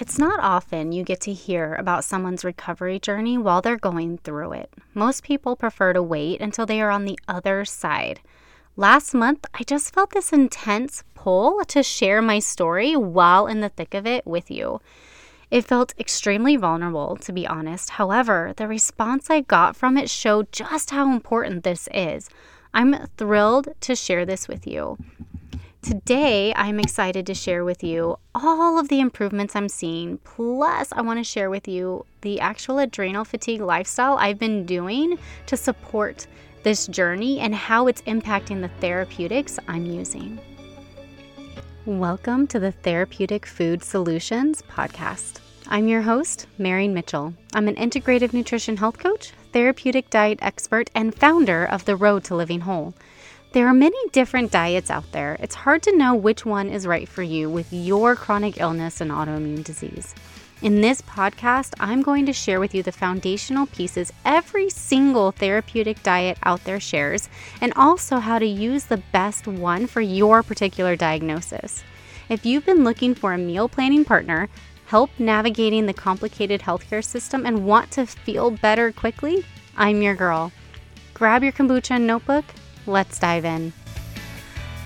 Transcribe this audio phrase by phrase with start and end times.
[0.00, 4.52] It's not often you get to hear about someone's recovery journey while they're going through
[4.52, 4.72] it.
[4.94, 8.20] Most people prefer to wait until they are on the other side.
[8.78, 13.68] Last month, I just felt this intense pull to share my story while in the
[13.68, 14.80] thick of it with you.
[15.50, 17.90] It felt extremely vulnerable, to be honest.
[17.90, 22.30] However, the response I got from it showed just how important this is.
[22.72, 24.96] I'm thrilled to share this with you.
[25.82, 30.18] Today, I'm excited to share with you all of the improvements I'm seeing.
[30.18, 35.18] Plus, I want to share with you the actual adrenal fatigue lifestyle I've been doing
[35.46, 36.26] to support
[36.64, 40.38] this journey and how it's impacting the therapeutics I'm using.
[41.86, 45.40] Welcome to the Therapeutic Food Solutions Podcast.
[45.66, 47.32] I'm your host, Marian Mitchell.
[47.54, 52.36] I'm an integrative nutrition health coach, therapeutic diet expert, and founder of The Road to
[52.36, 52.92] Living Whole.
[53.52, 55.36] There are many different diets out there.
[55.40, 59.10] It's hard to know which one is right for you with your chronic illness and
[59.10, 60.14] autoimmune disease.
[60.62, 66.00] In this podcast, I'm going to share with you the foundational pieces every single therapeutic
[66.04, 67.28] diet out there shares,
[67.60, 71.82] and also how to use the best one for your particular diagnosis.
[72.28, 74.48] If you've been looking for a meal planning partner,
[74.86, 79.44] help navigating the complicated healthcare system, and want to feel better quickly,
[79.76, 80.52] I'm your girl.
[81.14, 82.44] Grab your kombucha notebook
[82.86, 83.72] let's dive in.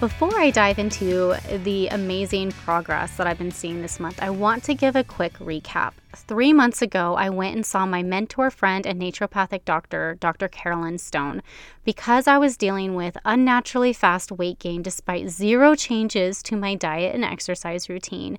[0.01, 4.65] Before I dive into the amazing progress that I've been seeing this month, I want
[4.65, 5.93] to give a quick recap.
[6.15, 10.49] Three months ago, I went and saw my mentor, friend, and naturopathic doctor, Dr.
[10.49, 11.43] Carolyn Stone,
[11.85, 17.15] because I was dealing with unnaturally fast weight gain despite zero changes to my diet
[17.15, 18.39] and exercise routine,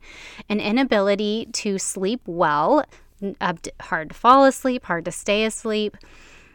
[0.50, 2.86] an inability to sleep well,
[3.80, 5.98] hard to fall asleep, hard to stay asleep.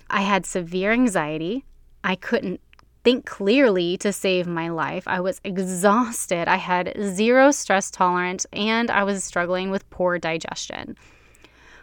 [0.08, 1.64] I had severe anxiety.
[2.04, 2.60] I couldn't
[3.02, 5.04] think clearly to save my life.
[5.06, 6.48] I was exhausted.
[6.48, 10.96] I had zero stress tolerance and I was struggling with poor digestion.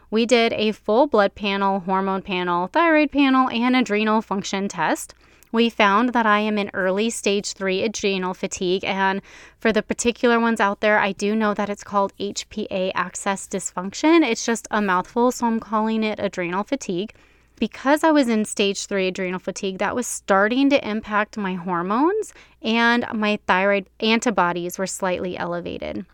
[0.09, 5.13] We did a full blood panel, hormone panel, thyroid panel, and adrenal function test.
[5.51, 9.21] We found that I am in early stage three adrenal fatigue, and
[9.59, 14.25] for the particular ones out there, I do know that it's called HPA axis dysfunction.
[14.25, 17.13] It's just a mouthful, so I'm calling it adrenal fatigue
[17.59, 22.33] because I was in stage three adrenal fatigue, that was starting to impact my hormones,
[22.61, 26.05] and my thyroid antibodies were slightly elevated.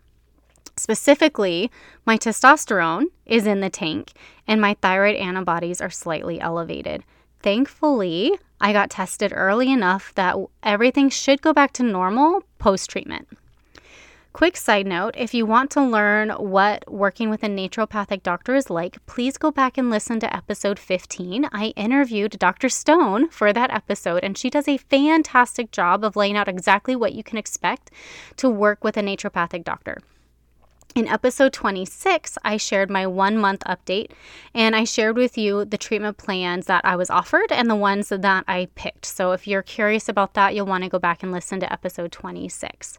[0.76, 1.70] Specifically,
[2.04, 4.12] my testosterone is in the tank,
[4.48, 7.04] and my thyroid antibodies are slightly elevated.
[7.40, 13.28] Thankfully, I got tested early enough that everything should go back to normal post treatment.
[14.34, 18.68] Quick side note if you want to learn what working with a naturopathic doctor is
[18.68, 21.48] like, please go back and listen to episode 15.
[21.52, 22.68] I interviewed Dr.
[22.68, 27.12] Stone for that episode, and she does a fantastic job of laying out exactly what
[27.12, 27.92] you can expect
[28.34, 29.98] to work with a naturopathic doctor.
[30.96, 34.10] In episode 26, I shared my one month update
[34.52, 38.08] and I shared with you the treatment plans that I was offered and the ones
[38.08, 39.06] that I picked.
[39.06, 42.10] So, if you're curious about that, you'll want to go back and listen to episode
[42.10, 42.98] 26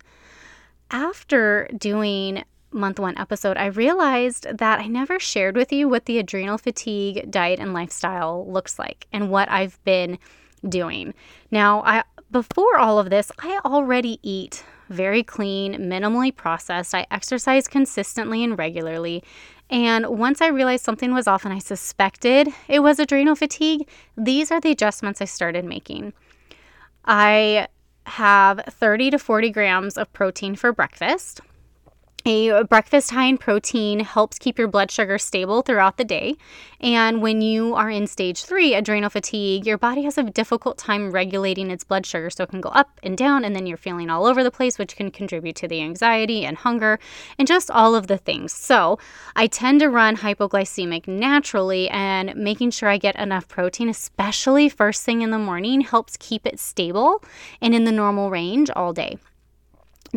[0.91, 6.19] after doing month one episode, I realized that I never shared with you what the
[6.19, 10.19] adrenal fatigue diet and lifestyle looks like and what I've been
[10.68, 11.13] doing.
[11.51, 16.94] Now, I before all of this, I already eat very clean, minimally processed.
[16.94, 19.24] I exercise consistently and regularly.
[19.69, 24.51] And once I realized something was off and I suspected it was adrenal fatigue, these
[24.51, 26.13] are the adjustments I started making.
[27.06, 27.68] I
[28.06, 31.42] have 30 to 40 grams of protein for breakfast.
[32.28, 36.38] A breakfast high in protein helps keep your blood sugar stable throughout the day.
[36.81, 41.12] And when you are in stage three, adrenal fatigue, your body has a difficult time
[41.12, 42.31] regulating its blood sugar.
[42.31, 44.80] So it can go up and down, and then you're feeling all over the place,
[44.80, 46.97] which can contribute to the anxiety and hunger
[47.38, 48.52] and just all of the things.
[48.52, 48.97] So
[49.36, 55.03] I tend to run hypoglycemic naturally, and making sure I get enough protein, especially first
[55.03, 57.24] thing in the morning, helps keep it stable
[57.62, 59.19] and in the normal range all day.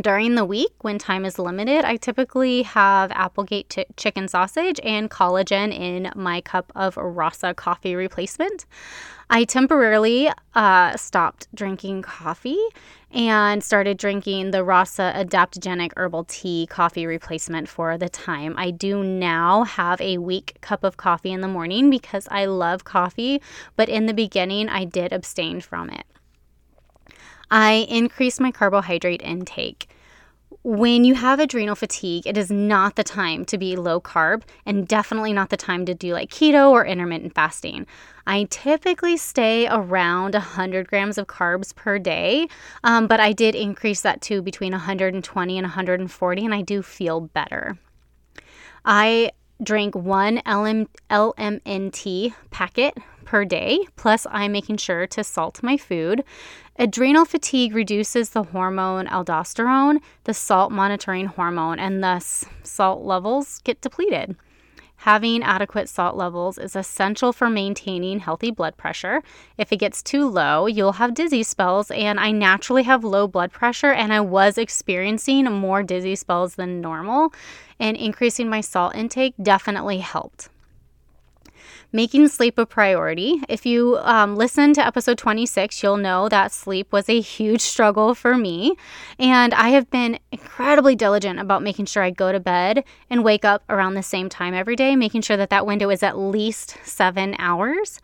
[0.00, 5.10] During the week, when time is limited, I typically have Applegate t- chicken sausage and
[5.10, 8.64] collagen in my cup of Rasa coffee replacement.
[9.28, 12.62] I temporarily uh, stopped drinking coffee
[13.10, 18.54] and started drinking the Rasa adaptogenic herbal tea coffee replacement for the time.
[18.56, 22.84] I do now have a weak cup of coffee in the morning because I love
[22.84, 23.42] coffee,
[23.74, 26.04] but in the beginning, I did abstain from it.
[27.50, 29.88] I increased my carbohydrate intake.
[30.68, 34.86] When you have adrenal fatigue, it is not the time to be low carb and
[34.86, 37.86] definitely not the time to do like keto or intermittent fasting.
[38.26, 42.48] I typically stay around 100 grams of carbs per day,
[42.84, 47.22] um, but I did increase that to between 120 and 140, and I do feel
[47.22, 47.78] better.
[48.84, 49.30] I
[49.62, 56.24] drink one LM, LMNT packet per day, plus I'm making sure to salt my food.
[56.78, 63.80] Adrenal fatigue reduces the hormone aldosterone, the salt monitoring hormone, and thus salt levels get
[63.80, 64.36] depleted.
[65.02, 69.22] Having adequate salt levels is essential for maintaining healthy blood pressure.
[69.56, 73.52] If it gets too low, you'll have dizzy spells, and I naturally have low blood
[73.52, 77.32] pressure, and I was experiencing more dizzy spells than normal,
[77.78, 80.48] and increasing my salt intake definitely helped
[81.92, 83.40] making sleep a priority.
[83.48, 88.14] If you um, listen to episode 26, you'll know that sleep was a huge struggle
[88.14, 88.76] for me.
[89.18, 93.44] And I have been incredibly diligent about making sure I go to bed and wake
[93.44, 96.76] up around the same time every day, making sure that that window is at least
[96.84, 98.00] seven hours.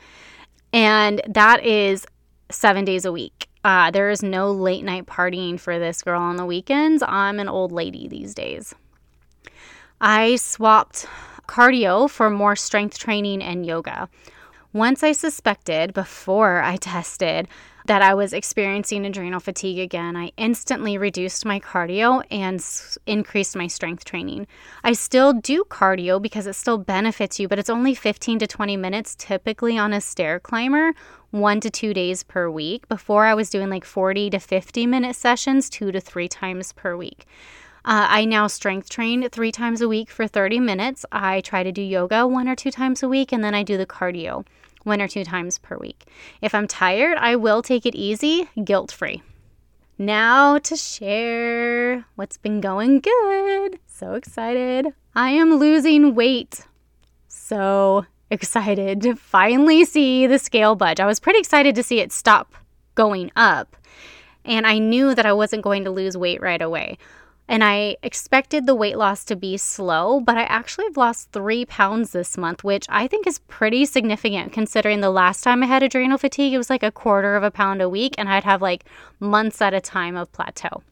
[0.72, 2.06] And that is
[2.50, 3.48] seven days a week.
[3.64, 7.02] Uh, there is no late night partying for this girl on the weekends.
[7.06, 8.74] I'm an old lady these days.
[10.00, 11.06] I swapped
[11.46, 14.08] cardio for more strength training and yoga.
[14.72, 17.46] Once I suspected before I tested
[17.86, 23.54] that I was experiencing adrenal fatigue again, I instantly reduced my cardio and s- increased
[23.54, 24.46] my strength training.
[24.82, 28.76] I still do cardio because it still benefits you, but it's only 15 to 20
[28.76, 30.92] minutes typically on a stair climber,
[31.30, 32.88] one to two days per week.
[32.88, 36.96] Before I was doing like 40 to 50 minute sessions, two to three times per
[36.96, 37.26] week.
[37.84, 41.04] Uh, I now strength train three times a week for 30 minutes.
[41.12, 43.76] I try to do yoga one or two times a week, and then I do
[43.76, 44.46] the cardio
[44.84, 46.04] one or two times per week.
[46.40, 49.22] If I'm tired, I will take it easy, guilt free.
[49.98, 53.78] Now to share what's been going good.
[53.86, 54.88] So excited.
[55.14, 56.66] I am losing weight.
[57.28, 61.00] So excited to finally see the scale budge.
[61.00, 62.54] I was pretty excited to see it stop
[62.94, 63.76] going up.
[64.44, 66.98] And I knew that I wasn't going to lose weight right away.
[67.46, 71.66] And I expected the weight loss to be slow, but I actually have lost three
[71.66, 75.82] pounds this month, which I think is pretty significant considering the last time I had
[75.82, 78.62] adrenal fatigue, it was like a quarter of a pound a week, and I'd have
[78.62, 78.84] like
[79.20, 80.82] months at a time of plateau.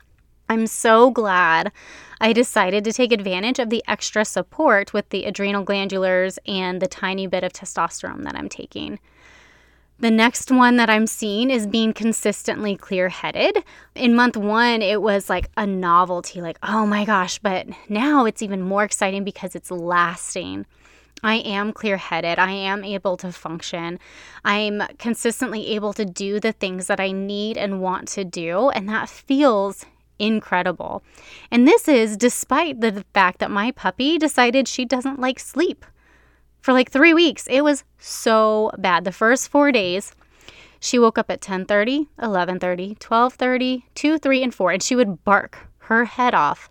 [0.49, 1.73] I'm so glad
[2.21, 6.87] I decided to take advantage of the extra support with the adrenal glandulars and the
[6.87, 8.99] tiny bit of testosterone that I'm taking.
[10.03, 13.63] The next one that I'm seeing is being consistently clear headed.
[13.95, 18.43] In month one, it was like a novelty, like, oh my gosh, but now it's
[18.43, 20.67] even more exciting because it's lasting.
[21.23, 22.41] I am clear headed.
[22.41, 24.01] I am able to function.
[24.45, 28.71] I'm consistently able to do the things that I need and want to do.
[28.71, 29.87] And that feels
[30.19, 31.05] incredible.
[31.49, 35.85] And this is despite the fact that my puppy decided she doesn't like sleep
[36.63, 37.47] for like three weeks.
[37.51, 39.05] It was so bad.
[39.05, 40.15] The first four days,
[40.81, 45.59] she woke up at 10:30, 11:30, 12:30, 2, 3, and 4, and she would bark
[45.89, 46.71] her head off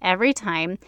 [0.00, 0.78] every time.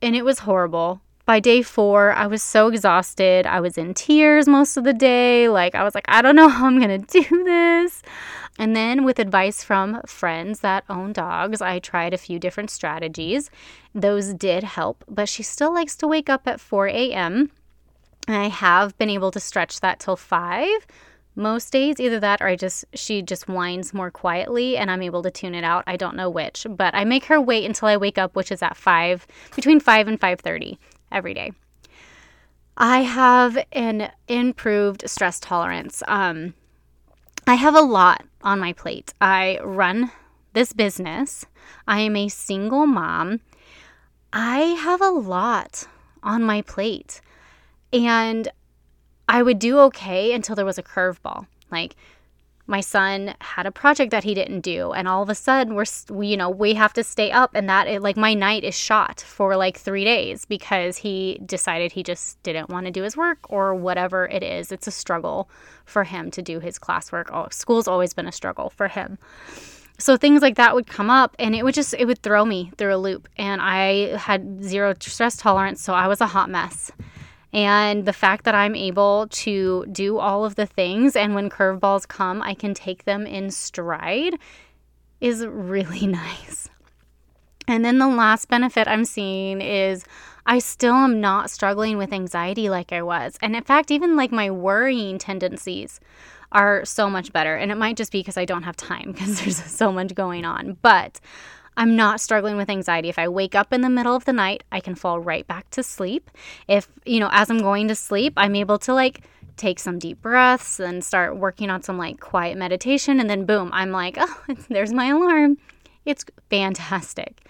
[0.00, 1.02] And it was horrible.
[1.26, 3.46] By day four, I was so exhausted.
[3.46, 5.48] I was in tears most of the day.
[5.48, 8.02] Like, I was like, I don't know how I'm going to do this.
[8.58, 13.50] And then, with advice from friends that own dogs, I tried a few different strategies.
[13.94, 17.50] Those did help, but she still likes to wake up at 4 a.m.
[18.28, 20.68] I have been able to stretch that till 5
[21.36, 25.22] most days either that or i just she just whines more quietly and i'm able
[25.22, 27.96] to tune it out i don't know which but i make her wait until i
[27.96, 30.76] wake up which is at 5 between 5 and 5.30
[31.12, 31.52] every day
[32.76, 36.54] i have an improved stress tolerance um,
[37.50, 39.12] I have a lot on my plate.
[39.20, 40.12] I run
[40.52, 41.46] this business.
[41.84, 43.40] I am a single mom.
[44.32, 45.88] I have a lot
[46.22, 47.20] on my plate.
[47.92, 48.48] And
[49.28, 51.48] I would do okay until there was a curveball.
[51.72, 51.96] Like
[52.70, 55.84] my son had a project that he didn't do and all of a sudden we're
[56.08, 58.74] we, you know we have to stay up and that it, like my night is
[58.74, 63.16] shot for like 3 days because he decided he just didn't want to do his
[63.16, 64.70] work or whatever it is.
[64.70, 65.50] It's a struggle
[65.84, 67.28] for him to do his classwork.
[67.32, 69.18] Oh, school's always been a struggle for him.
[69.98, 72.70] So things like that would come up and it would just it would throw me
[72.78, 76.90] through a loop and i had zero stress tolerance so i was a hot mess
[77.52, 82.06] and the fact that I'm able to do all of the things and when curveballs
[82.06, 84.34] come, I can take them in stride
[85.20, 86.68] is really nice.
[87.66, 90.04] And then the last benefit I'm seeing is
[90.46, 93.36] I still am not struggling with anxiety like I was.
[93.42, 96.00] And in fact, even like my worrying tendencies
[96.52, 97.54] are so much better.
[97.54, 100.44] And it might just be because I don't have time because there's so much going
[100.44, 100.78] on.
[100.82, 101.20] But
[101.80, 103.08] I'm not struggling with anxiety.
[103.08, 105.70] If I wake up in the middle of the night, I can fall right back
[105.70, 106.30] to sleep.
[106.68, 109.22] If, you know, as I'm going to sleep, I'm able to like
[109.56, 113.18] take some deep breaths and start working on some like quiet meditation.
[113.18, 115.56] And then, boom, I'm like, oh, there's my alarm.
[116.04, 117.46] It's fantastic.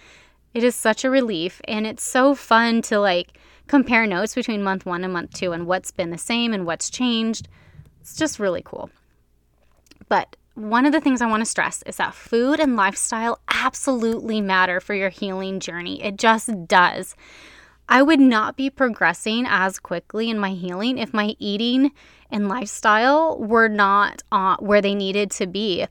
[0.55, 4.87] It is such a relief and it's so fun to like compare notes between month
[4.87, 7.49] 1 and month 2 and what's been the same and what's changed.
[8.01, 8.91] It's just really cool.
[10.09, 14.41] But one of the things I want to stress is that food and lifestyle absolutely
[14.41, 16.03] matter for your healing journey.
[16.03, 17.17] It just does.
[17.89, 21.91] I would not be progressing as quickly in my healing if my eating
[22.31, 25.87] and lifestyle were not uh, where they needed to be.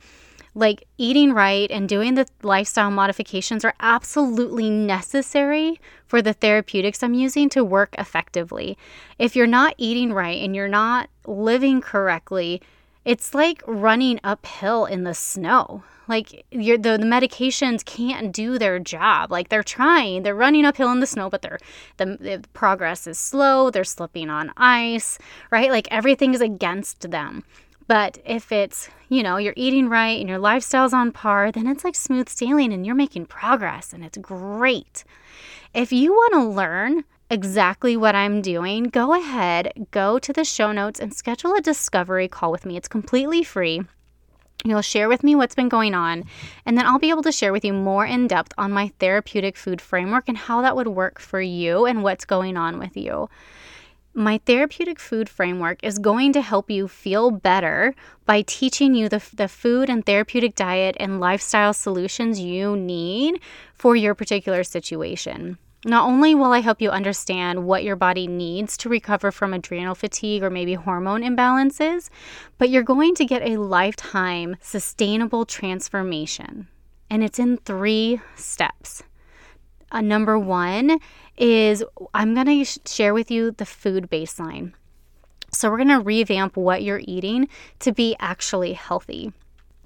[0.56, 7.14] Like eating right and doing the lifestyle modifications are absolutely necessary for the therapeutics I'm
[7.14, 8.78] using to work effectively.
[9.18, 12.62] If you're not eating right and you're not living correctly,
[13.10, 15.84] it's like running uphill in the snow.
[16.08, 19.32] Like the, the medications can't do their job.
[19.32, 21.58] Like they're trying, they're running uphill in the snow, but they're
[21.98, 23.72] the, the progress is slow.
[23.72, 25.18] They're slipping on ice,
[25.50, 25.72] right?
[25.72, 27.44] Like everything is against them.
[27.88, 31.84] But if it's, you know, you're eating right and your lifestyle's on par, then it's
[31.84, 35.04] like smooth sailing and you're making progress and it's great.
[35.74, 40.72] If you want to learn exactly what I'm doing, go ahead, go to the show
[40.72, 42.78] notes and schedule a discovery call with me.
[42.78, 43.82] It's completely free.
[44.66, 46.26] You'll share with me what's been going on,
[46.66, 49.56] and then I'll be able to share with you more in depth on my therapeutic
[49.56, 53.30] food framework and how that would work for you and what's going on with you.
[54.14, 57.96] My therapeutic food framework is going to help you feel better
[58.26, 63.40] by teaching you the, the food and therapeutic diet and lifestyle solutions you need
[63.74, 65.58] for your particular situation.
[65.86, 69.96] Not only will I help you understand what your body needs to recover from adrenal
[69.96, 72.10] fatigue or maybe hormone imbalances,
[72.58, 76.68] but you're going to get a lifetime sustainable transformation.
[77.10, 79.04] And it's in three steps.
[79.92, 81.00] Uh, number one
[81.38, 81.84] is
[82.14, 84.74] I'm going to share with you the food baseline.
[85.52, 87.48] So, we're going to revamp what you're eating
[87.80, 89.34] to be actually healthy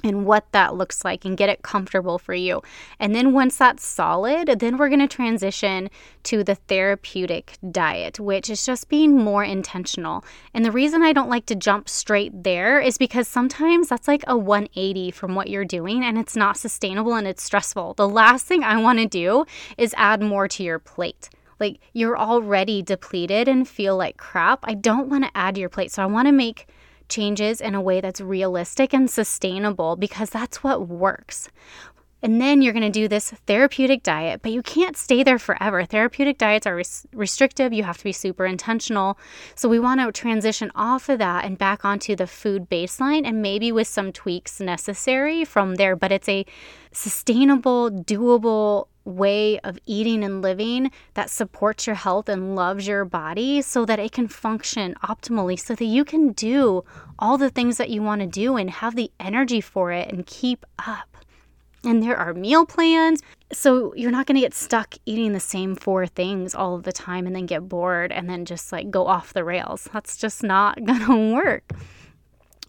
[0.03, 2.61] and what that looks like and get it comfortable for you.
[2.99, 5.89] And then once that's solid, then we're going to transition
[6.23, 10.25] to the therapeutic diet, which is just being more intentional.
[10.53, 14.23] And the reason I don't like to jump straight there is because sometimes that's like
[14.27, 17.93] a 180 from what you're doing and it's not sustainable and it's stressful.
[17.93, 19.45] The last thing I want to do
[19.77, 21.29] is add more to your plate
[21.59, 24.59] like you're already depleted and feel like crap.
[24.63, 25.91] I don't want to add your plate.
[25.91, 26.67] So I want to make
[27.13, 31.49] changes in a way that's realistic and sustainable because that's what works.
[32.23, 35.83] And then you're going to do this therapeutic diet, but you can't stay there forever.
[35.83, 37.73] Therapeutic diets are res- restrictive.
[37.73, 39.19] You have to be super intentional.
[39.55, 43.41] So we want to transition off of that and back onto the food baseline and
[43.41, 45.97] maybe with some tweaks necessary from there.
[45.97, 46.45] But it's a
[46.93, 53.61] sustainable, doable way of eating and living that supports your health and loves your body
[53.61, 56.83] so that it can function optimally so that you can do
[57.19, 60.25] all the things that you want to do and have the energy for it and
[60.25, 61.17] keep up.
[61.85, 63.21] And there are meal plans.
[63.51, 66.93] So you're not going to get stuck eating the same four things all of the
[66.93, 69.89] time and then get bored and then just like go off the rails.
[69.93, 71.71] That's just not going to work.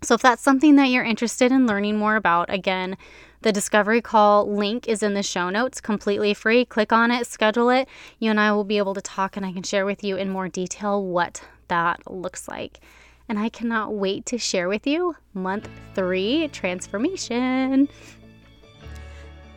[0.03, 2.97] So if that's something that you're interested in learning more about, again,
[3.45, 6.65] the discovery call link is in the show notes, completely free.
[6.65, 7.87] Click on it, schedule it.
[8.19, 10.31] You and I will be able to talk, and I can share with you in
[10.31, 12.81] more detail what that looks like.
[13.29, 17.91] And I cannot wait to share with you month three transformation.